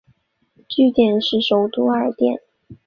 [0.67, 2.39] 据点是首都艾尔甸。